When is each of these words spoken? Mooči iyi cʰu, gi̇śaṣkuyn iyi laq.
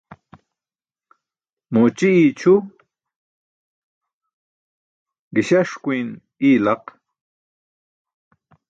Mooči 1.71 2.07
iyi 2.17 2.29
cʰu, 2.39 2.53
gi̇śaṣkuyn 5.33 6.07
iyi 6.45 6.57
laq. 6.65 6.83